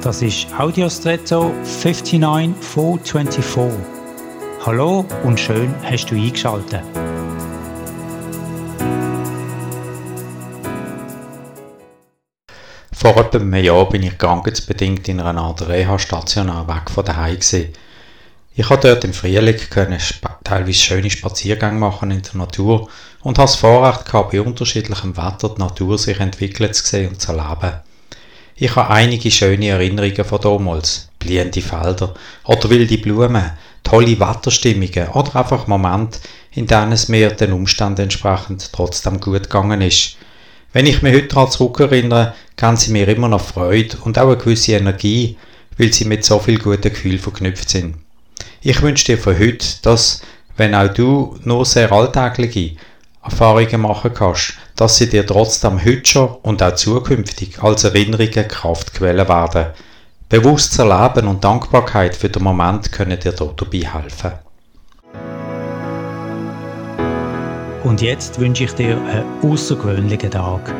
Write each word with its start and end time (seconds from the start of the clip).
Das 0.00 0.22
ist 0.22 0.46
Audiostretto 0.56 1.52
59424. 1.64 3.84
Hallo 4.64 5.04
und 5.24 5.40
schön 5.40 5.74
hast 5.82 6.06
du 6.06 6.14
eingeschaltet. 6.14 6.84
Vor 12.92 13.16
etwa 13.16 13.38
einem 13.38 13.54
Jahr 13.56 13.88
bin 13.88 14.04
ich 14.04 14.16
krankheitsbedingt 14.16 15.08
in 15.08 15.18
einer 15.18 15.42
Art 15.42 15.68
Reha-Station 15.68 16.46
weg 16.46 16.90
von 16.94 17.04
daheim 17.04 17.34
gewesen. 17.34 17.72
Ich 18.54 18.68
konnte 18.68 18.88
dort 18.88 19.02
im 19.02 19.12
Frühling 19.12 19.56
können 19.68 19.98
teilweise 20.44 20.78
schöne 20.78 21.10
Spaziergänge 21.10 21.80
machen 21.80 22.12
in 22.12 22.22
der 22.22 22.36
Natur 22.36 22.88
und 23.22 23.38
habe 23.38 23.48
das 23.48 23.56
Vorrecht 23.56 24.04
gehabt, 24.04 24.30
bei 24.30 24.40
unterschiedlichem 24.40 25.16
Wetter 25.16 25.56
die 25.56 25.60
Natur 25.60 25.98
sich 25.98 26.20
entwickeln 26.20 26.72
zu 26.72 26.86
sehen 26.86 27.08
und 27.08 27.20
zu 27.20 27.32
erleben. 27.32 27.80
Ich 28.60 28.74
habe 28.74 28.90
einige 28.90 29.30
schöne 29.30 29.68
Erinnerungen 29.68 30.24
von 30.24 30.40
damals. 30.40 31.10
Blühende 31.20 31.62
Felder 31.62 32.14
oder 32.44 32.70
wilde 32.70 32.98
Blumen, 32.98 33.52
tolle 33.84 34.18
Wetterstimmungen 34.18 35.10
oder 35.14 35.36
einfach 35.36 35.68
Momente, 35.68 36.18
in 36.52 36.66
denen 36.66 36.90
es 36.90 37.08
mir 37.08 37.30
den 37.30 37.52
Umständen 37.52 38.02
entsprechend 38.02 38.72
trotzdem 38.72 39.20
gut 39.20 39.44
gegangen 39.44 39.80
ist. 39.80 40.16
Wenn 40.72 40.86
ich 40.86 41.02
mich 41.02 41.14
heute 41.14 41.28
daran 41.28 41.52
zurückerinnere, 41.52 42.34
kann 42.56 42.76
sie 42.76 42.90
mir 42.90 43.06
immer 43.06 43.28
noch 43.28 43.42
Freude 43.42 43.96
und 43.98 44.18
auch 44.18 44.26
eine 44.26 44.36
gewisse 44.36 44.72
Energie, 44.72 45.36
weil 45.76 45.92
sie 45.92 46.06
mit 46.06 46.24
so 46.24 46.40
viel 46.40 46.58
guten 46.58 46.82
Gefühlen 46.82 47.20
verknüpft 47.20 47.70
sind. 47.70 47.96
Ich 48.60 48.82
wünsche 48.82 49.04
dir 49.04 49.18
von 49.18 49.38
heute, 49.38 49.66
dass, 49.82 50.20
wenn 50.56 50.74
auch 50.74 50.92
du 50.92 51.38
nur 51.44 51.64
sehr 51.64 51.92
alltägliche 51.92 52.74
Erfahrungen 53.22 53.80
machen 53.80 54.12
kannst, 54.14 54.54
dass 54.76 54.96
sie 54.96 55.08
dir 55.08 55.26
trotzdem 55.26 55.84
heute 55.84 56.08
schon 56.08 56.28
und 56.42 56.62
auch 56.62 56.74
zukünftig 56.74 57.62
als 57.62 57.84
Erinnerungen 57.84 58.48
Kraftquellen 58.48 59.28
werden. 59.28 59.66
Bewusstes 60.28 60.78
Erleben 60.78 61.26
und 61.26 61.42
Dankbarkeit 61.42 62.14
für 62.14 62.28
den 62.28 62.42
Moment 62.42 62.92
können 62.92 63.18
dir 63.18 63.32
dabei 63.32 63.78
helfen. 63.78 64.32
Und 67.84 68.02
jetzt 68.02 68.38
wünsche 68.38 68.64
ich 68.64 68.72
dir 68.72 68.96
einen 68.96 69.24
außergewöhnlichen 69.42 70.30
Tag. 70.30 70.74